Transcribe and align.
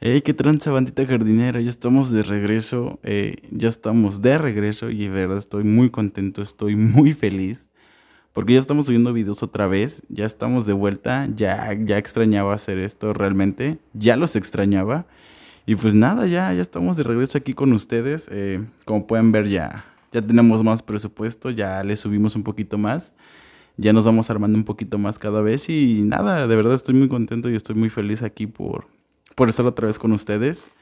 Hey, 0.00 0.20
qué 0.22 0.32
tranza 0.32 0.70
bandita 0.70 1.04
jardinera, 1.04 1.60
ya 1.60 1.70
estamos 1.70 2.12
de 2.12 2.22
regreso, 2.22 3.00
eh, 3.02 3.38
ya 3.50 3.68
estamos 3.68 4.22
de 4.22 4.38
regreso 4.38 4.90
y 4.90 4.98
de 4.98 5.08
verdad 5.08 5.38
estoy 5.38 5.64
muy 5.64 5.90
contento, 5.90 6.40
estoy 6.40 6.76
muy 6.76 7.14
feliz 7.14 7.68
porque 8.32 8.52
ya 8.54 8.60
estamos 8.60 8.86
subiendo 8.86 9.12
videos 9.12 9.42
otra 9.42 9.66
vez, 9.66 10.04
ya 10.08 10.24
estamos 10.24 10.66
de 10.66 10.72
vuelta, 10.72 11.26
ya, 11.34 11.76
ya 11.84 11.98
extrañaba 11.98 12.54
hacer 12.54 12.78
esto 12.78 13.12
realmente, 13.12 13.80
ya 13.92 14.14
los 14.16 14.36
extrañaba 14.36 15.06
y 15.66 15.74
pues 15.74 15.94
nada, 15.94 16.28
ya, 16.28 16.52
ya 16.52 16.62
estamos 16.62 16.96
de 16.96 17.02
regreso 17.02 17.36
aquí 17.36 17.52
con 17.52 17.72
ustedes, 17.72 18.28
eh, 18.30 18.64
como 18.84 19.08
pueden 19.08 19.32
ver 19.32 19.48
ya, 19.48 19.84
ya 20.12 20.22
tenemos 20.22 20.62
más 20.62 20.80
presupuesto, 20.84 21.50
ya 21.50 21.82
le 21.82 21.96
subimos 21.96 22.36
un 22.36 22.44
poquito 22.44 22.78
más, 22.78 23.14
ya 23.76 23.92
nos 23.92 24.04
vamos 24.04 24.30
armando 24.30 24.58
un 24.58 24.64
poquito 24.64 24.96
más 24.96 25.18
cada 25.18 25.42
vez 25.42 25.68
y 25.68 26.02
nada, 26.04 26.46
de 26.46 26.54
verdad 26.54 26.74
estoy 26.74 26.94
muy 26.94 27.08
contento 27.08 27.50
y 27.50 27.56
estoy 27.56 27.74
muy 27.74 27.90
feliz 27.90 28.22
aquí 28.22 28.46
por 28.46 28.96
por 29.38 29.48
estar 29.48 29.64
otra 29.66 29.86
vez 29.86 30.00
con 30.00 30.10
ustedes. 30.10 30.72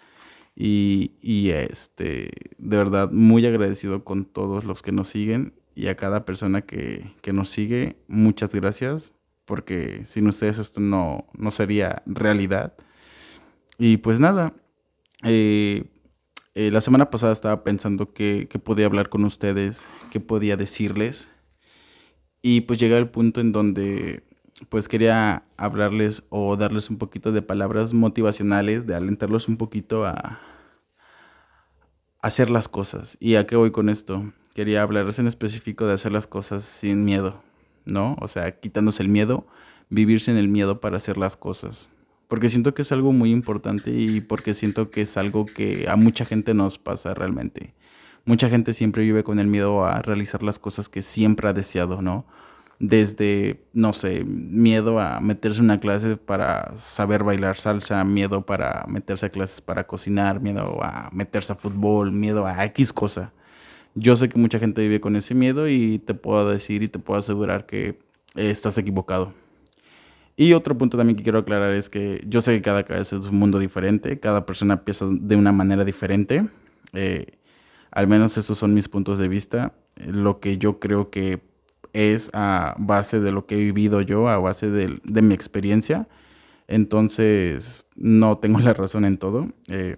Y, 0.56 1.12
y, 1.20 1.50
este, 1.50 2.30
de 2.56 2.76
verdad, 2.78 3.10
muy 3.12 3.44
agradecido 3.44 4.02
con 4.02 4.24
todos 4.24 4.64
los 4.64 4.80
que 4.80 4.92
nos 4.92 5.08
siguen 5.08 5.52
y 5.74 5.88
a 5.88 5.96
cada 5.96 6.24
persona 6.24 6.62
que, 6.62 7.12
que 7.20 7.34
nos 7.34 7.50
sigue. 7.50 7.98
Muchas 8.08 8.54
gracias, 8.54 9.12
porque 9.44 10.06
sin 10.06 10.26
ustedes 10.26 10.58
esto 10.58 10.80
no, 10.80 11.26
no 11.36 11.50
sería 11.50 12.02
realidad. 12.06 12.72
Y 13.76 13.98
pues 13.98 14.20
nada, 14.20 14.54
eh, 15.22 15.84
eh, 16.54 16.70
la 16.70 16.80
semana 16.80 17.10
pasada 17.10 17.34
estaba 17.34 17.62
pensando 17.62 18.14
que, 18.14 18.48
podía 18.64 18.86
hablar 18.86 19.10
con 19.10 19.24
ustedes, 19.24 19.84
que 20.10 20.20
podía 20.20 20.56
decirles. 20.56 21.28
Y 22.40 22.62
pues 22.62 22.80
llegué 22.80 22.96
al 22.96 23.10
punto 23.10 23.42
en 23.42 23.52
donde 23.52 24.22
pues 24.68 24.88
quería 24.88 25.44
hablarles 25.56 26.22
o 26.30 26.56
darles 26.56 26.90
un 26.90 26.98
poquito 26.98 27.32
de 27.32 27.42
palabras 27.42 27.92
motivacionales, 27.92 28.86
de 28.86 28.94
alentarlos 28.94 29.48
un 29.48 29.56
poquito 29.56 30.06
a, 30.06 30.40
hacer 32.26 32.50
las 32.50 32.68
cosas. 32.68 33.16
¿Y 33.20 33.36
a 33.36 33.46
qué 33.46 33.56
voy 33.56 33.70
con 33.70 33.88
esto? 33.88 34.32
Quería 34.54 34.82
hablarles 34.82 35.18
en 35.18 35.26
específico 35.28 35.86
de 35.86 35.94
hacer 35.94 36.12
las 36.12 36.26
cosas 36.26 36.64
sin 36.64 37.04
miedo, 37.04 37.42
¿no? 37.84 38.16
O 38.20 38.26
sea, 38.26 38.58
quitándose 38.58 39.02
el 39.02 39.08
miedo, 39.08 39.46
vivirse 39.90 40.32
en 40.32 40.36
el 40.36 40.48
miedo 40.48 40.80
para 40.80 40.96
hacer 40.96 41.18
las 41.18 41.36
cosas. 41.36 41.90
Porque 42.26 42.48
siento 42.48 42.74
que 42.74 42.82
es 42.82 42.90
algo 42.90 43.12
muy 43.12 43.30
importante 43.30 43.92
y 43.92 44.20
porque 44.20 44.54
siento 44.54 44.90
que 44.90 45.02
es 45.02 45.16
algo 45.16 45.46
que 45.46 45.86
a 45.88 45.94
mucha 45.94 46.24
gente 46.24 46.54
nos 46.54 46.78
pasa 46.78 47.14
realmente. 47.14 47.74
Mucha 48.24 48.48
gente 48.48 48.72
siempre 48.72 49.04
vive 49.04 49.22
con 49.22 49.38
el 49.38 49.46
miedo 49.46 49.84
a 49.84 50.02
realizar 50.02 50.42
las 50.42 50.58
cosas 50.58 50.88
que 50.88 51.02
siempre 51.02 51.48
ha 51.48 51.52
deseado, 51.52 52.02
¿no? 52.02 52.26
Desde, 52.78 53.64
no 53.72 53.92
sé, 53.92 54.24
miedo 54.24 55.00
a 55.00 55.20
meterse 55.20 55.60
en 55.60 55.66
una 55.66 55.80
clase 55.80 56.16
para 56.16 56.76
saber 56.76 57.24
bailar 57.24 57.56
salsa, 57.56 58.04
miedo 58.04 58.44
para 58.44 58.84
meterse 58.88 59.26
a 59.26 59.30
clases 59.30 59.60
para 59.60 59.86
cocinar, 59.86 60.40
miedo 60.40 60.82
a 60.82 61.08
meterse 61.12 61.52
a 61.52 61.56
fútbol, 61.56 62.12
miedo 62.12 62.46
a 62.46 62.64
X 62.66 62.92
cosa. 62.92 63.32
Yo 63.94 64.14
sé 64.14 64.28
que 64.28 64.38
mucha 64.38 64.58
gente 64.58 64.82
vive 64.82 65.00
con 65.00 65.16
ese 65.16 65.34
miedo 65.34 65.68
y 65.68 65.98
te 65.98 66.14
puedo 66.14 66.50
decir 66.50 66.82
y 66.82 66.88
te 66.88 66.98
puedo 66.98 67.18
asegurar 67.18 67.64
que 67.66 67.98
estás 68.34 68.76
equivocado. 68.76 69.32
Y 70.36 70.52
otro 70.52 70.76
punto 70.76 70.98
también 70.98 71.16
que 71.16 71.22
quiero 71.22 71.38
aclarar 71.38 71.72
es 71.72 71.88
que 71.88 72.22
yo 72.28 72.42
sé 72.42 72.52
que 72.56 72.62
cada 72.62 72.82
cabeza 72.82 73.16
es 73.16 73.26
un 73.28 73.38
mundo 73.38 73.58
diferente, 73.58 74.20
cada 74.20 74.44
persona 74.44 74.84
piensa 74.84 75.06
de 75.10 75.34
una 75.34 75.50
manera 75.50 75.82
diferente. 75.82 76.46
Eh, 76.92 77.38
al 77.90 78.06
menos 78.06 78.36
esos 78.36 78.58
son 78.58 78.74
mis 78.74 78.88
puntos 78.88 79.18
de 79.18 79.28
vista. 79.28 79.72
Lo 79.96 80.40
que 80.40 80.58
yo 80.58 80.78
creo 80.78 81.08
que 81.08 81.40
es 81.96 82.28
a 82.34 82.74
base 82.78 83.20
de 83.20 83.32
lo 83.32 83.46
que 83.46 83.54
he 83.54 83.58
vivido 83.58 84.02
yo, 84.02 84.28
a 84.28 84.36
base 84.36 84.70
de, 84.70 85.22
mi 85.22 85.32
experiencia. 85.32 86.08
Entonces, 86.68 87.86
no 87.94 88.36
tengo 88.36 88.58
la 88.60 88.74
razón 88.74 89.06
en 89.06 89.16
todo. 89.16 89.48
Eh, 89.68 89.96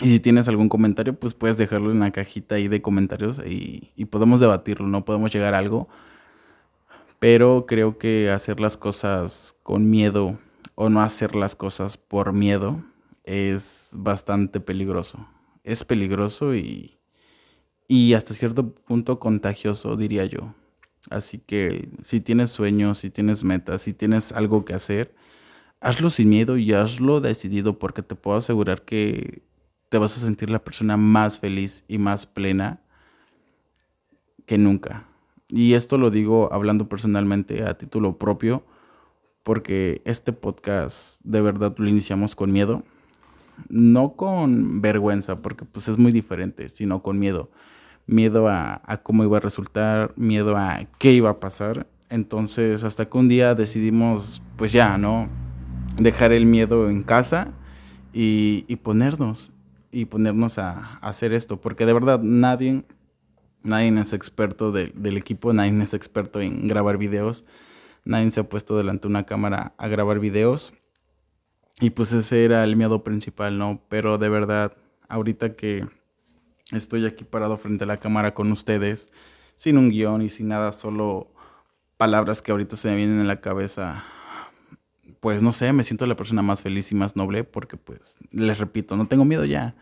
y 0.00 0.12
si 0.12 0.20
tienes 0.20 0.48
algún 0.48 0.70
comentario, 0.70 1.18
pues 1.20 1.34
puedes 1.34 1.58
dejarlo 1.58 1.92
en 1.92 2.00
la 2.00 2.10
cajita 2.10 2.54
ahí 2.54 2.68
de 2.68 2.80
comentarios 2.80 3.38
y, 3.44 3.92
podemos 4.06 4.40
debatirlo, 4.40 4.86
no 4.86 5.04
podemos 5.04 5.30
llegar 5.30 5.54
a 5.54 5.58
algo. 5.58 5.88
Pero 7.18 7.66
creo 7.68 7.98
que 7.98 8.30
hacer 8.30 8.58
las 8.58 8.78
cosas 8.78 9.54
con 9.62 9.90
miedo 9.90 10.38
o 10.74 10.88
no 10.88 11.02
hacer 11.02 11.36
las 11.36 11.54
cosas 11.54 11.98
por 11.98 12.32
miedo 12.32 12.82
es 13.24 13.90
bastante 13.92 14.58
peligroso. 14.60 15.28
Es 15.64 15.84
peligroso 15.84 16.54
y, 16.54 16.98
y 17.88 18.14
hasta 18.14 18.32
cierto 18.32 18.74
punto 18.74 19.18
contagioso, 19.18 19.96
diría 19.96 20.24
yo. 20.24 20.54
Así 21.08 21.38
que 21.38 21.88
si 22.02 22.20
tienes 22.20 22.50
sueños, 22.50 22.98
si 22.98 23.10
tienes 23.10 23.42
metas, 23.42 23.82
si 23.82 23.94
tienes 23.94 24.32
algo 24.32 24.64
que 24.64 24.74
hacer, 24.74 25.14
hazlo 25.80 26.10
sin 26.10 26.28
miedo 26.28 26.58
y 26.58 26.72
hazlo 26.74 27.20
decidido 27.20 27.78
porque 27.78 28.02
te 28.02 28.14
puedo 28.14 28.36
asegurar 28.36 28.82
que 28.82 29.42
te 29.88 29.98
vas 29.98 30.16
a 30.16 30.20
sentir 30.20 30.50
la 30.50 30.62
persona 30.62 30.96
más 30.96 31.40
feliz 31.40 31.84
y 31.88 31.98
más 31.98 32.26
plena 32.26 32.82
que 34.46 34.58
nunca. 34.58 35.08
Y 35.48 35.74
esto 35.74 35.96
lo 35.98 36.10
digo 36.10 36.52
hablando 36.52 36.88
personalmente 36.88 37.64
a 37.64 37.78
título 37.78 38.18
propio 38.18 38.64
porque 39.42 40.02
este 40.04 40.32
podcast 40.32 41.20
de 41.24 41.40
verdad 41.40 41.74
lo 41.78 41.88
iniciamos 41.88 42.36
con 42.36 42.52
miedo, 42.52 42.82
no 43.68 44.16
con 44.16 44.82
vergüenza 44.82 45.40
porque 45.40 45.64
pues 45.64 45.88
es 45.88 45.98
muy 45.98 46.12
diferente, 46.12 46.68
sino 46.68 47.02
con 47.02 47.18
miedo 47.18 47.50
miedo 48.10 48.48
a, 48.48 48.82
cómo 49.02 49.24
iba 49.24 49.36
a 49.38 49.40
resultar, 49.40 50.12
miedo 50.16 50.56
a 50.56 50.86
qué 50.98 51.12
iba 51.12 51.30
a 51.30 51.40
pasar. 51.40 51.86
Entonces, 52.08 52.82
hasta 52.82 53.08
que 53.08 53.16
un 53.16 53.28
día 53.28 53.54
decidimos, 53.54 54.42
pues 54.56 54.72
ya, 54.72 54.98
¿no? 54.98 55.28
Dejar 55.96 56.32
el 56.32 56.44
miedo 56.44 56.90
en 56.90 57.02
casa 57.02 57.52
y, 58.12 58.64
ponernos, 58.82 59.52
y 59.92 60.06
ponernos 60.06 60.58
a, 60.58 60.98
hacer 60.98 61.32
esto, 61.32 61.60
porque 61.60 61.86
de 61.86 61.92
verdad 61.92 62.20
nadie, 62.20 62.84
nadie 63.62 63.96
es 64.00 64.12
experto 64.12 64.72
del 64.72 65.16
equipo, 65.16 65.52
nadie 65.52 65.80
es 65.82 65.94
experto 65.94 66.40
en 66.40 66.66
grabar 66.66 66.98
videos, 66.98 67.44
nadie 68.04 68.30
se 68.32 68.40
ha 68.40 68.48
puesto 68.48 68.76
delante 68.76 69.02
de 69.02 69.12
una 69.12 69.24
cámara 69.24 69.74
a 69.78 69.88
grabar 69.88 70.18
videos. 70.18 70.74
Y 71.82 71.90
pues 71.90 72.12
ese 72.12 72.44
era 72.44 72.64
el 72.64 72.76
miedo 72.76 73.04
principal, 73.04 73.56
¿no? 73.56 73.80
Pero 73.88 74.18
de 74.18 74.28
verdad, 74.28 74.76
ahorita 75.08 75.56
que 75.56 75.86
Estoy 76.72 77.04
aquí 77.04 77.24
parado 77.24 77.56
frente 77.56 77.82
a 77.82 77.86
la 77.86 77.98
cámara 77.98 78.32
con 78.32 78.52
ustedes, 78.52 79.10
sin 79.56 79.76
un 79.76 79.90
guion 79.90 80.22
y 80.22 80.28
sin 80.28 80.48
nada, 80.48 80.72
solo 80.72 81.26
palabras 81.96 82.42
que 82.42 82.52
ahorita 82.52 82.76
se 82.76 82.88
me 82.88 82.96
vienen 82.96 83.20
en 83.20 83.26
la 83.26 83.40
cabeza. 83.40 84.04
Pues 85.18 85.42
no 85.42 85.52
sé, 85.52 85.72
me 85.72 85.82
siento 85.82 86.06
la 86.06 86.14
persona 86.14 86.42
más 86.42 86.62
feliz 86.62 86.92
y 86.92 86.94
más 86.94 87.16
noble 87.16 87.42
porque 87.42 87.76
pues 87.76 88.18
les 88.30 88.58
repito, 88.58 88.96
no 88.96 89.08
tengo 89.08 89.24
miedo 89.24 89.44
ya, 89.44 89.74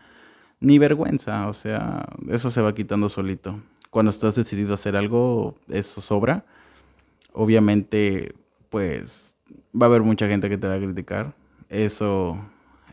ni 0.59 0.79
vergüenza, 0.79 1.47
o 1.47 1.53
sea, 1.53 2.07
eso 2.27 2.49
se 2.49 2.61
va 2.61 2.73
quitando 2.73 3.07
solito. 3.07 3.59
Cuando 3.91 4.09
estás 4.09 4.35
decidido 4.35 4.71
a 4.71 4.75
hacer 4.75 4.95
algo, 4.95 5.55
eso 5.69 6.01
sobra. 6.01 6.45
Obviamente, 7.33 8.33
pues 8.69 9.35
va 9.79 9.85
a 9.85 9.89
haber 9.89 10.01
mucha 10.01 10.27
gente 10.27 10.49
que 10.49 10.57
te 10.57 10.67
va 10.67 10.73
a 10.73 10.79
criticar, 10.79 11.35
eso, 11.69 12.39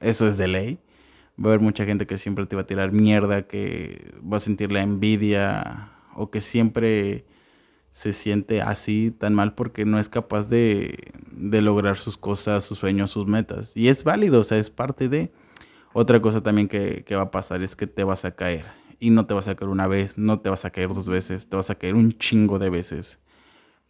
eso 0.01 0.29
es 0.29 0.37
de 0.37 0.49
ley 0.49 0.79
va 1.39 1.51
a 1.51 1.53
haber 1.53 1.61
mucha 1.61 1.85
gente 1.85 2.07
que 2.07 2.19
siempre 2.19 2.47
te 2.47 2.57
va 2.57 2.63
a 2.63 2.67
tirar 2.67 2.93
mierda, 2.93 3.47
que 3.47 4.15
va 4.21 4.39
a 4.39 4.41
sentir 4.41 4.73
la 4.73 4.83
envidia 4.83 5.91
o 6.15 6.31
que 6.31 6.41
siempre 6.41 7.27
se 7.91 8.13
siente 8.13 8.61
así 8.61 9.11
tan 9.11 9.35
mal 9.35 9.55
porque 9.55 9.85
no 9.85 9.99
es 9.99 10.09
capaz 10.09 10.49
de, 10.49 11.13
lograr 11.33 11.97
sus 11.97 12.19
cosas, 12.19 12.65
sus 12.65 12.79
sueños, 12.79 13.11
sus 13.11 13.27
metas. 13.27 13.77
Y 13.77 13.89
es 13.89 14.05
válido, 14.05 14.41
o 14.41 14.45
sea, 14.45 14.59
es 14.59 14.71
parte 14.71 15.09
de... 15.09 15.33
Otra 15.93 16.21
cosa 16.21 16.43
también 16.43 16.69
que, 16.69 17.05
que 17.05 17.17
va 17.17 17.23
a 17.23 17.31
pasar 17.31 17.63
es 17.63 17.75
que 17.75 17.87
te 17.87 18.05
vas 18.05 18.27
a 18.27 18.33
caer. 18.33 18.67
Y 18.99 19.09
no 19.09 19.25
te 19.25 19.33
vas 19.33 19.49
a 19.49 19.55
caer 19.55 19.71
una 19.71 19.87
vez, 19.87 20.19
no 20.19 20.41
te 20.41 20.51
vas 20.51 20.67
a 20.67 20.71
caer 20.71 20.89
dos 20.89 21.09
veces, 21.09 21.49
te 21.49 21.57
vas 21.57 21.71
a 21.71 21.75
caer 21.75 21.95
un 21.95 22.13
chingo 22.13 22.59
de 22.59 22.69
veces. 22.69 23.19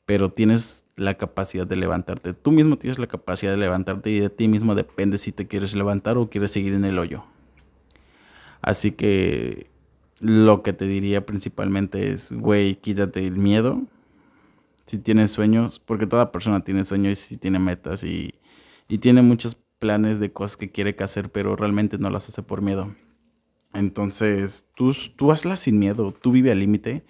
Pero 0.05 0.31
tienes 0.31 0.85
la 0.95 1.15
capacidad 1.15 1.67
de 1.67 1.75
levantarte. 1.75 2.33
Tú 2.33 2.53
mismo 2.53 2.79
tienes 2.79 3.01
la 3.01 3.09
capacidad 3.09 3.51
de 3.51 3.59
levantarte 3.59 4.11
y 4.11 4.21
de 4.21 4.31
ti 4.31 4.47
mismo 4.47 4.77
depende 4.77 5.19
si 5.19 5.33
te 5.33 5.49
quieres 5.49 5.75
levantar 5.75 6.17
o 6.17 6.31
quieres 6.31 6.53
seguir 6.53 6.75
en 6.75 6.85
el 6.85 6.99
hoyo. 7.01 7.25
Así 8.67 8.91
que 8.91 9.71
lo 10.19 10.65
que 10.65 10.73
te 10.73 10.87
diría 10.87 11.25
principalmente 11.25 12.11
es, 12.11 12.33
güey, 12.33 12.75
quítate 12.75 13.25
el 13.25 13.39
miedo. 13.39 13.85
Si 14.87 14.99
tienes 14.99 15.31
sueños, 15.31 15.79
porque 15.79 16.09
toda 16.09 16.33
persona 16.33 16.65
tiene 16.65 16.85
sueños 16.85 17.31
y 17.31 17.37
tiene 17.37 17.61
metas 17.61 18.03
y, 18.03 18.35
tiene 19.01 19.23
muchos 19.23 19.57
planes 19.79 20.19
de 20.19 20.33
cosas 20.33 20.57
que 20.57 20.73
quiere 20.73 20.97
hacer, 20.99 21.31
pero 21.31 21.55
realmente 21.55 21.97
no 21.99 22.11
las 22.11 22.29
hace 22.29 22.43
por 22.43 22.61
miedo. 22.61 22.93
Entonces, 23.73 24.67
tú, 24.75 24.93
tú 25.15 25.31
hazlas 25.31 25.61
sin 25.61 25.79
miedo, 25.79 26.13
tú 26.13 26.33
vive 26.33 26.51
al 26.51 26.59
límite 26.59 27.05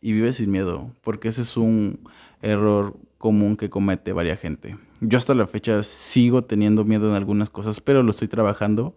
y 0.00 0.12
vive 0.14 0.32
sin 0.32 0.50
miedo, 0.50 0.94
porque 1.02 1.28
ese 1.28 1.42
es 1.42 1.58
un 1.58 2.00
error 2.40 2.96
común 3.18 3.58
que 3.58 3.68
comete 3.68 4.14
varias 4.14 4.40
gente. 4.40 4.78
Yo 5.00 5.18
hasta 5.18 5.34
la 5.34 5.46
fecha 5.46 5.82
sigo 5.82 6.44
teniendo 6.44 6.86
miedo 6.86 7.10
en 7.10 7.16
algunas 7.16 7.50
cosas, 7.50 7.82
pero 7.82 8.02
lo 8.02 8.12
estoy 8.12 8.28
trabajando 8.28 8.96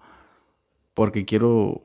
porque 0.94 1.26
quiero 1.26 1.84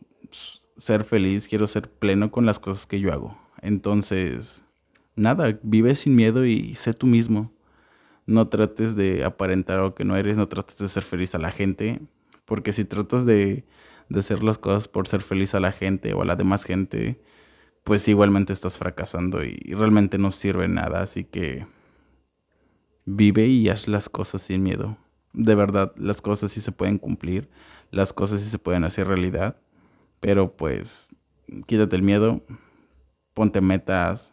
ser 0.76 1.04
feliz, 1.04 1.48
quiero 1.48 1.66
ser 1.66 1.90
pleno 1.90 2.30
con 2.30 2.46
las 2.46 2.58
cosas 2.58 2.86
que 2.86 3.00
yo 3.00 3.12
hago. 3.12 3.36
Entonces, 3.62 4.64
nada, 5.16 5.58
vive 5.62 5.94
sin 5.94 6.16
miedo 6.16 6.46
y 6.46 6.74
sé 6.74 6.94
tú 6.94 7.06
mismo. 7.06 7.52
No 8.26 8.48
trates 8.48 8.96
de 8.96 9.24
aparentar 9.24 9.78
algo 9.78 9.94
que 9.94 10.04
no 10.04 10.16
eres, 10.16 10.36
no 10.36 10.46
trates 10.46 10.78
de 10.78 10.88
ser 10.88 11.02
feliz 11.02 11.34
a 11.34 11.38
la 11.38 11.50
gente, 11.50 12.00
Porque 12.44 12.72
si 12.72 12.84
tratas 12.84 13.26
de, 13.26 13.64
de 14.08 14.20
hacer 14.20 14.42
las 14.42 14.58
cosas 14.58 14.88
por 14.88 15.06
ser 15.08 15.22
feliz 15.22 15.54
a 15.54 15.60
la 15.60 15.72
gente 15.72 16.14
o 16.14 16.22
a 16.22 16.24
la 16.24 16.36
demás 16.36 16.64
gente, 16.64 17.20
pues 17.84 18.08
igualmente 18.08 18.52
estás 18.52 18.78
fracasando 18.78 19.44
y, 19.44 19.58
y 19.64 19.74
realmente 19.74 20.18
no 20.18 20.30
sirve 20.30 20.68
nada. 20.68 21.02
Así 21.02 21.24
que 21.24 21.66
vive 23.04 23.46
y 23.46 23.68
haz 23.68 23.88
las 23.88 24.08
cosas 24.08 24.42
sin 24.42 24.62
miedo. 24.62 24.96
De 25.32 25.54
verdad, 25.54 25.92
las 25.96 26.20
cosas 26.22 26.52
sí 26.52 26.60
se 26.60 26.72
pueden 26.72 26.98
cumplir, 26.98 27.48
las 27.90 28.12
cosas 28.12 28.40
sí 28.40 28.48
se 28.48 28.58
pueden 28.58 28.84
hacer 28.84 29.06
realidad, 29.06 29.60
pero 30.20 30.56
pues 30.56 31.14
quítate 31.66 31.96
el 31.96 32.02
miedo, 32.02 32.42
ponte 33.34 33.60
metas, 33.60 34.32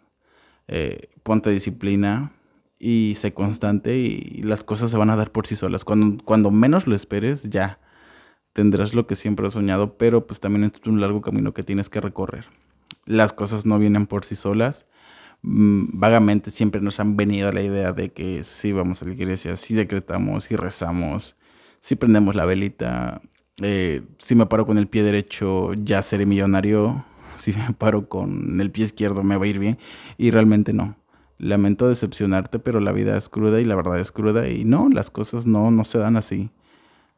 eh, 0.68 1.10
ponte 1.24 1.50
disciplina 1.50 2.34
y 2.80 3.16
sé 3.18 3.34
constante 3.34 3.98
y 3.98 4.42
las 4.44 4.64
cosas 4.64 4.92
se 4.92 4.98
van 4.98 5.10
a 5.10 5.16
dar 5.16 5.32
por 5.32 5.48
sí 5.48 5.56
solas. 5.56 5.84
Cuando, 5.84 6.24
cuando 6.24 6.52
menos 6.52 6.88
lo 6.88 6.96
esperes, 6.96 7.50
ya 7.50 7.80
tendrás 8.54 8.94
lo 8.94 9.08
que 9.08 9.16
siempre 9.16 9.48
has 9.48 9.54
soñado, 9.54 9.98
pero 9.98 10.28
pues 10.28 10.40
también 10.40 10.66
es 10.66 10.88
un 10.88 11.00
largo 11.02 11.22
camino 11.22 11.54
que 11.54 11.64
tienes 11.64 11.90
que 11.90 12.02
recorrer. 12.02 12.46
Las 13.06 13.34
cosas 13.34 13.66
no 13.66 13.80
vienen 13.80 14.08
por 14.08 14.26
sí 14.26 14.36
solas. 14.36 14.86
Mm, 15.42 16.00
vagamente 16.00 16.52
siempre 16.52 16.82
nos 16.82 17.00
han 17.00 17.16
venido 17.16 17.52
la 17.52 17.62
idea 17.62 17.94
de 17.94 18.12
que 18.12 18.44
si 18.44 18.72
vamos 18.72 19.02
a 19.02 19.06
la 19.06 19.14
iglesia, 19.14 19.56
si 19.56 19.76
decretamos, 19.76 20.46
si 20.46 20.56
rezamos, 20.56 21.38
si 21.80 21.96
prendemos 21.96 22.36
la 22.36 22.46
velita, 22.46 23.22
eh, 23.62 24.04
si 24.20 24.36
me 24.36 24.46
paro 24.46 24.66
con 24.66 24.78
el 24.78 24.88
pie 24.88 25.04
derecho 25.04 25.74
ya 25.74 26.04
seré 26.04 26.26
millonario, 26.26 27.06
si 27.38 27.54
me 27.54 27.74
paro 27.74 28.08
con 28.08 28.62
el 28.62 28.72
pie 28.72 28.86
izquierdo 28.86 29.24
me 29.24 29.38
va 29.38 29.46
a 29.46 29.48
ir 29.48 29.60
bien 29.60 29.78
y 30.18 30.32
realmente 30.32 30.74
no. 30.74 30.96
Lamento 31.40 31.88
decepcionarte, 31.88 32.58
pero 32.58 32.80
la 32.80 32.92
vida 32.92 33.16
es 33.16 33.30
cruda 33.30 33.62
y 33.62 33.66
la 33.66 33.76
verdad 33.76 34.00
es 34.00 34.12
cruda 34.12 34.48
y 34.50 34.66
no, 34.66 34.90
las 34.90 35.12
cosas 35.12 35.46
no, 35.46 35.70
no 35.70 35.86
se 35.86 36.00
dan 36.00 36.18
así. 36.18 36.50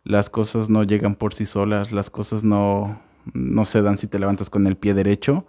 Las 0.03 0.29
cosas 0.29 0.69
no 0.69 0.83
llegan 0.83 1.15
por 1.15 1.33
sí 1.33 1.45
solas, 1.45 1.91
las 1.91 2.09
cosas 2.09 2.43
no, 2.43 3.01
no 3.33 3.65
se 3.65 3.81
dan 3.81 3.97
si 3.97 4.07
te 4.07 4.19
levantas 4.19 4.49
con 4.49 4.67
el 4.67 4.75
pie 4.75 4.93
derecho. 4.93 5.45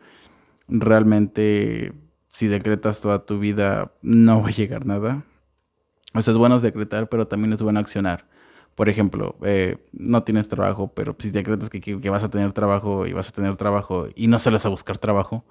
Realmente, 0.68 1.92
si 2.28 2.46
decretas 2.46 3.00
toda 3.00 3.24
tu 3.26 3.38
vida, 3.40 3.92
no 4.02 4.42
va 4.42 4.48
a 4.48 4.52
llegar 4.52 4.86
nada. 4.86 5.24
O 6.14 6.22
sea, 6.22 6.32
es 6.32 6.38
bueno 6.38 6.58
decretar, 6.58 7.08
pero 7.08 7.26
también 7.26 7.52
es 7.52 7.62
bueno 7.62 7.80
accionar. 7.80 8.26
Por 8.80 8.88
ejemplo, 8.88 9.36
eh, 9.42 9.76
no 9.92 10.22
tienes 10.22 10.48
trabajo, 10.48 10.90
pero 10.94 11.14
si 11.18 11.30
decretas 11.30 11.68
que, 11.68 11.82
que, 11.82 12.08
vas 12.08 12.24
a 12.24 12.30
tener 12.30 12.54
trabajo 12.54 13.06
y 13.06 13.12
vas 13.12 13.28
a 13.28 13.32
tener 13.32 13.54
trabajo 13.58 14.08
y 14.16 14.26
no 14.26 14.38
sales 14.38 14.64
a 14.64 14.70
buscar 14.70 14.96
trabajo, 14.96 15.44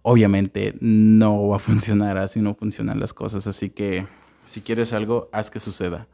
obviamente 0.00 0.74
no 0.80 1.48
va 1.48 1.56
a 1.56 1.58
funcionar 1.68 2.16
así, 2.16 2.40
no 2.40 2.54
funcionan 2.54 2.98
las 2.98 3.12
cosas. 3.12 3.46
Así 3.46 3.68
que 3.68 4.06
si 4.46 4.62
quieres 4.62 4.94
algo, 4.94 5.28
haz 5.32 5.50
que 5.50 5.60
suceda. 5.60 6.08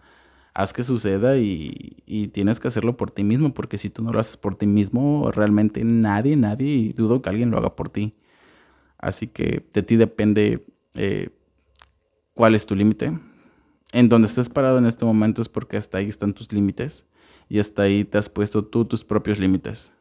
Haz 0.52 0.72
que 0.72 0.82
suceda 0.82 1.36
y, 1.36 2.02
y, 2.06 2.26
tienes 2.26 2.58
que 2.58 2.66
hacerlo 2.66 2.96
por 2.96 3.12
ti 3.12 3.22
mismo, 3.22 3.54
porque 3.54 3.78
si 3.78 3.88
tú 3.88 4.02
no 4.02 4.10
lo 4.10 4.18
haces 4.18 4.36
por 4.36 4.56
ti 4.56 4.66
mismo, 4.66 5.30
realmente 5.30 5.84
nadie, 5.84 6.34
nadie, 6.34 6.74
y 6.74 6.92
dudo 6.92 7.22
que 7.22 7.28
alguien 7.28 7.52
lo 7.52 7.58
haga 7.58 7.76
por 7.76 7.88
ti. 7.88 8.16
Así 8.98 9.28
que 9.28 9.64
de 9.72 9.82
ti 9.84 9.94
depende 9.94 10.66
eh, 10.94 11.28
cuál 12.34 12.56
es 12.56 12.66
tu 12.66 12.74
límite. 12.74 13.16
En 13.92 14.08
donde 14.08 14.28
estés 14.28 14.48
parado 14.48 14.78
en 14.78 14.86
este 14.86 15.04
momento 15.04 15.40
es 15.40 15.48
porque 15.48 15.76
hasta 15.76 15.98
ahí 15.98 16.08
están 16.08 16.34
tus 16.34 16.52
límites 16.52 17.06
y 17.48 17.58
hasta 17.58 17.82
ahí 17.82 18.04
te 18.04 18.18
has 18.18 18.28
puesto 18.28 18.64
tú 18.64 18.84
tus 18.84 19.04
propios 19.04 19.38
límites. 19.38 19.92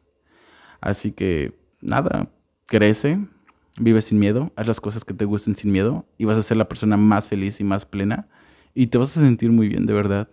Así 0.80 1.12
que 1.12 1.58
nada, 1.80 2.30
crece, 2.66 3.18
vive 3.78 4.02
sin 4.02 4.18
miedo, 4.18 4.52
haz 4.56 4.66
las 4.66 4.80
cosas 4.80 5.04
que 5.04 5.14
te 5.14 5.24
gusten 5.24 5.56
sin 5.56 5.72
miedo 5.72 6.06
y 6.18 6.26
vas 6.26 6.36
a 6.36 6.42
ser 6.42 6.56
la 6.56 6.68
persona 6.68 6.96
más 6.96 7.28
feliz 7.28 7.60
y 7.60 7.64
más 7.64 7.86
plena 7.86 8.28
y 8.74 8.88
te 8.88 8.98
vas 8.98 9.16
a 9.16 9.20
sentir 9.20 9.50
muy 9.50 9.68
bien, 9.68 9.86
de 9.86 9.92
verdad. 9.92 10.28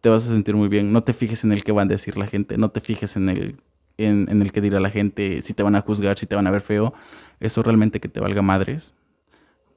Te 0.00 0.08
vas 0.08 0.24
a 0.26 0.28
sentir 0.28 0.54
muy 0.54 0.68
bien. 0.68 0.92
No 0.92 1.02
te 1.02 1.12
fijes 1.12 1.44
en 1.44 1.52
el 1.52 1.64
que 1.64 1.72
van 1.72 1.88
a 1.88 1.92
decir 1.92 2.16
la 2.16 2.26
gente, 2.26 2.56
no 2.56 2.70
te 2.70 2.80
fijes 2.80 3.16
en 3.16 3.28
el, 3.28 3.60
en, 3.98 4.28
en 4.30 4.40
el 4.40 4.52
que 4.52 4.60
dirá 4.60 4.80
la 4.80 4.90
gente, 4.90 5.42
si 5.42 5.52
te 5.54 5.62
van 5.62 5.74
a 5.74 5.82
juzgar, 5.82 6.18
si 6.18 6.26
te 6.26 6.36
van 6.36 6.46
a 6.46 6.50
ver 6.50 6.62
feo. 6.62 6.94
Eso 7.40 7.62
realmente 7.62 8.00
que 8.00 8.08
te 8.08 8.20
valga 8.20 8.40
madres. 8.40 8.94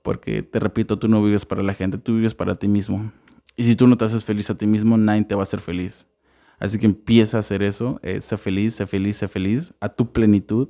Porque 0.02 0.44
te 0.44 0.60
repito, 0.60 0.98
tú 0.98 1.08
no 1.08 1.24
vives 1.24 1.46
para 1.46 1.64
la 1.64 1.74
gente, 1.74 1.98
tú 1.98 2.16
vives 2.16 2.34
para 2.34 2.56
ti 2.56 2.68
mismo. 2.68 3.12
Y 3.56 3.64
si 3.64 3.76
tú 3.76 3.88
no 3.88 3.98
te 3.98 4.06
haces 4.06 4.26
feliz 4.26 4.50
a 4.50 4.58
ti 4.58 4.66
mismo, 4.66 4.98
nadie 4.98 5.24
te 5.24 5.36
va 5.36 5.42
a 5.42 5.44
hacer 5.44 5.60
feliz. 5.60 6.08
Así 6.60 6.78
que 6.78 6.86
empieza 6.86 7.38
a 7.38 7.40
hacer 7.40 7.64
eso, 7.64 8.00
eh, 8.04 8.22
sé 8.22 8.38
feliz, 8.38 8.76
sé 8.76 8.86
feliz, 8.86 9.18
sé 9.18 9.28
feliz, 9.28 9.74
a 9.80 9.90
tu 9.90 10.12
plenitud 10.12 10.70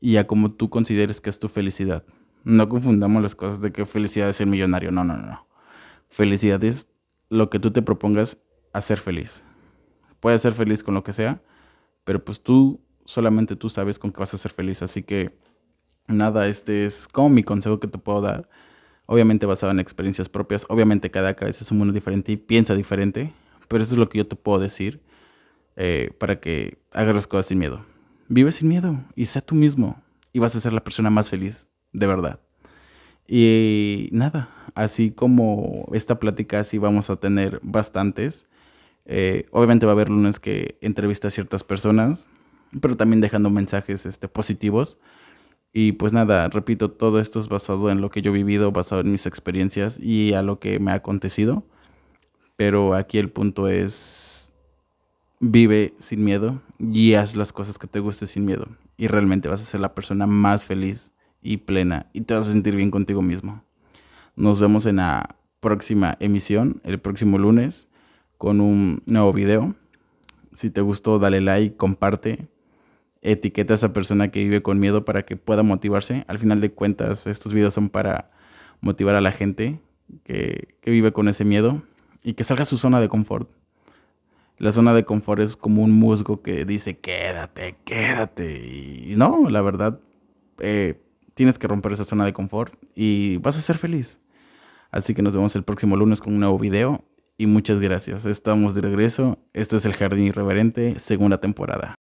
y 0.00 0.16
a 0.16 0.26
como 0.26 0.52
tú 0.52 0.68
consideres 0.68 1.20
que 1.20 1.30
es 1.30 1.38
tu 1.38 1.48
felicidad. 1.48 2.04
No 2.44 2.68
confundamos 2.68 3.22
las 3.22 3.36
cosas 3.36 3.60
de 3.60 3.70
que 3.70 3.86
felicidad 3.86 4.28
es 4.28 4.36
ser 4.36 4.48
millonario, 4.48 4.90
no, 4.90 5.04
no, 5.04 5.16
no. 5.16 5.46
Felicidad 6.08 6.62
es 6.64 6.88
lo 7.30 7.50
que 7.50 7.60
tú 7.60 7.70
te 7.70 7.82
propongas 7.82 8.38
a 8.72 8.80
ser 8.80 8.98
feliz. 8.98 9.44
Puedes 10.18 10.42
ser 10.42 10.52
feliz 10.52 10.82
con 10.82 10.94
lo 10.94 11.04
que 11.04 11.12
sea, 11.12 11.40
pero 12.04 12.24
pues 12.24 12.42
tú, 12.42 12.80
solamente 13.04 13.54
tú 13.54 13.70
sabes 13.70 13.98
con 13.98 14.10
qué 14.10 14.18
vas 14.18 14.34
a 14.34 14.38
ser 14.38 14.50
feliz. 14.50 14.82
Así 14.82 15.02
que 15.02 15.38
nada, 16.12 16.46
este 16.46 16.84
es 16.84 17.08
como 17.08 17.30
mi 17.30 17.42
consejo 17.42 17.80
que 17.80 17.88
te 17.88 17.98
puedo 17.98 18.20
dar. 18.20 18.48
Obviamente 19.06 19.46
basado 19.46 19.72
en 19.72 19.80
experiencias 19.80 20.28
propias. 20.28 20.64
Obviamente 20.68 21.10
cada 21.10 21.34
cabeza 21.34 21.64
es 21.64 21.70
un 21.70 21.78
mundo 21.78 21.92
diferente 21.92 22.32
y 22.32 22.36
piensa 22.36 22.74
diferente. 22.74 23.32
Pero 23.68 23.82
eso 23.82 23.94
es 23.94 23.98
lo 23.98 24.08
que 24.08 24.18
yo 24.18 24.26
te 24.26 24.36
puedo 24.36 24.58
decir 24.58 25.00
eh, 25.76 26.10
para 26.18 26.40
que 26.40 26.78
hagas 26.92 27.14
las 27.14 27.26
cosas 27.26 27.46
sin 27.46 27.58
miedo. 27.58 27.84
Vive 28.28 28.52
sin 28.52 28.68
miedo 28.68 28.98
y 29.14 29.26
sé 29.26 29.42
tú 29.42 29.54
mismo. 29.54 30.02
Y 30.32 30.38
vas 30.38 30.54
a 30.56 30.60
ser 30.60 30.72
la 30.72 30.84
persona 30.84 31.10
más 31.10 31.30
feliz, 31.30 31.68
de 31.92 32.06
verdad. 32.06 32.40
Y 33.26 34.08
nada, 34.12 34.48
así 34.74 35.10
como 35.10 35.88
esta 35.92 36.18
plática, 36.18 36.60
así 36.60 36.78
vamos 36.78 37.10
a 37.10 37.16
tener 37.16 37.60
bastantes. 37.62 38.46
Eh, 39.04 39.46
obviamente 39.50 39.86
va 39.86 39.92
a 39.92 39.94
haber 39.94 40.08
lunes 40.08 40.38
que 40.38 40.78
entrevista 40.80 41.28
a 41.28 41.30
ciertas 41.30 41.64
personas, 41.64 42.28
pero 42.80 42.96
también 42.96 43.20
dejando 43.20 43.50
mensajes 43.50 44.06
este, 44.06 44.28
positivos. 44.28 44.98
Y 45.72 45.92
pues 45.92 46.12
nada, 46.12 46.48
repito, 46.48 46.90
todo 46.90 47.18
esto 47.18 47.38
es 47.38 47.48
basado 47.48 47.90
en 47.90 48.00
lo 48.00 48.10
que 48.10 48.20
yo 48.20 48.30
he 48.30 48.34
vivido, 48.34 48.72
basado 48.72 49.00
en 49.00 49.10
mis 49.10 49.24
experiencias 49.26 49.98
y 49.98 50.34
a 50.34 50.42
lo 50.42 50.58
que 50.58 50.78
me 50.78 50.90
ha 50.90 50.94
acontecido. 50.94 51.64
Pero 52.56 52.94
aquí 52.94 53.18
el 53.18 53.30
punto 53.30 53.68
es, 53.68 54.52
vive 55.40 55.94
sin 55.98 56.24
miedo 56.24 56.60
y 56.78 57.14
haz 57.14 57.36
las 57.36 57.52
cosas 57.52 57.78
que 57.78 57.86
te 57.86 58.00
guste 58.00 58.26
sin 58.26 58.44
miedo. 58.44 58.66
Y 58.98 59.06
realmente 59.08 59.48
vas 59.48 59.62
a 59.62 59.64
ser 59.64 59.80
la 59.80 59.94
persona 59.94 60.26
más 60.26 60.66
feliz 60.66 61.12
y 61.40 61.56
plena 61.56 62.10
y 62.12 62.20
te 62.20 62.34
vas 62.34 62.48
a 62.48 62.52
sentir 62.52 62.76
bien 62.76 62.90
contigo 62.90 63.22
mismo. 63.22 63.64
Nos 64.36 64.60
vemos 64.60 64.84
en 64.84 64.96
la 64.96 65.36
próxima 65.60 66.16
emisión, 66.20 66.82
el 66.84 67.00
próximo 67.00 67.38
lunes, 67.38 67.88
con 68.36 68.60
un 68.60 69.02
nuevo 69.06 69.32
video. 69.32 69.74
Si 70.52 70.68
te 70.68 70.82
gustó, 70.82 71.18
dale 71.18 71.40
like, 71.40 71.76
comparte 71.76 72.51
etiqueta 73.22 73.74
a 73.74 73.76
esa 73.76 73.92
persona 73.92 74.30
que 74.30 74.42
vive 74.42 74.62
con 74.62 74.80
miedo 74.80 75.04
para 75.04 75.24
que 75.24 75.36
pueda 75.36 75.62
motivarse. 75.62 76.24
Al 76.28 76.38
final 76.38 76.60
de 76.60 76.72
cuentas, 76.72 77.26
estos 77.26 77.52
videos 77.52 77.74
son 77.74 77.88
para 77.88 78.30
motivar 78.80 79.14
a 79.14 79.20
la 79.20 79.32
gente 79.32 79.80
que, 80.24 80.76
que 80.80 80.90
vive 80.90 81.12
con 81.12 81.28
ese 81.28 81.44
miedo 81.44 81.82
y 82.22 82.34
que 82.34 82.44
salga 82.44 82.62
a 82.62 82.66
su 82.66 82.78
zona 82.78 83.00
de 83.00 83.08
confort. 83.08 83.48
La 84.58 84.70
zona 84.70 84.94
de 84.94 85.04
confort 85.04 85.40
es 85.40 85.56
como 85.56 85.82
un 85.82 85.92
musgo 85.92 86.42
que 86.42 86.64
dice 86.64 86.98
quédate, 86.98 87.76
quédate. 87.84 88.64
Y 88.64 89.14
no, 89.16 89.48
la 89.48 89.62
verdad, 89.62 89.98
eh, 90.60 91.00
tienes 91.34 91.58
que 91.58 91.68
romper 91.68 91.92
esa 91.92 92.04
zona 92.04 92.24
de 92.24 92.32
confort 92.32 92.74
y 92.94 93.38
vas 93.38 93.56
a 93.56 93.60
ser 93.60 93.78
feliz. 93.78 94.20
Así 94.90 95.14
que 95.14 95.22
nos 95.22 95.34
vemos 95.34 95.56
el 95.56 95.64
próximo 95.64 95.96
lunes 95.96 96.20
con 96.20 96.34
un 96.34 96.40
nuevo 96.40 96.58
video 96.58 97.04
y 97.38 97.46
muchas 97.46 97.80
gracias. 97.80 98.26
Estamos 98.26 98.74
de 98.74 98.82
regreso. 98.82 99.38
Esto 99.52 99.76
es 99.76 99.86
El 99.86 99.94
Jardín 99.94 100.26
Irreverente, 100.26 100.98
segunda 100.98 101.40
temporada. 101.40 101.96